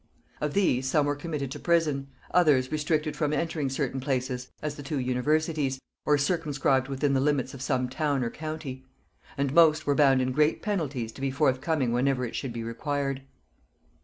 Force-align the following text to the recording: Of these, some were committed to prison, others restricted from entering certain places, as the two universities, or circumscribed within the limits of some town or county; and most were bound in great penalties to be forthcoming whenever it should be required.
Of 0.41 0.55
these, 0.55 0.89
some 0.89 1.05
were 1.05 1.15
committed 1.15 1.51
to 1.51 1.59
prison, 1.59 2.07
others 2.31 2.71
restricted 2.71 3.15
from 3.15 3.31
entering 3.33 3.69
certain 3.69 3.99
places, 3.99 4.49
as 4.59 4.73
the 4.73 4.81
two 4.81 4.97
universities, 4.99 5.79
or 6.07 6.17
circumscribed 6.17 6.87
within 6.87 7.13
the 7.13 7.21
limits 7.21 7.53
of 7.53 7.61
some 7.61 7.87
town 7.87 8.23
or 8.23 8.31
county; 8.31 8.83
and 9.37 9.53
most 9.53 9.85
were 9.85 9.93
bound 9.93 10.19
in 10.19 10.31
great 10.31 10.63
penalties 10.63 11.11
to 11.11 11.21
be 11.21 11.29
forthcoming 11.29 11.91
whenever 11.93 12.25
it 12.25 12.35
should 12.35 12.51
be 12.51 12.63
required. 12.63 13.21